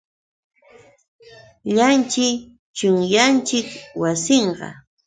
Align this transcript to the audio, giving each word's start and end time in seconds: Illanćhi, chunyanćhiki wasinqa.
Illanćhi, 1.69 2.27
chunyanćhiki 2.77 3.75
wasinqa. 4.01 4.67